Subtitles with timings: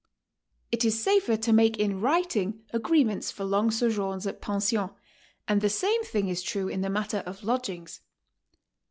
[0.71, 4.89] It is safer to make in writing agreements for long so joums at pensions,
[5.47, 7.99] and the same thing is true in the matter (.'f lodgings.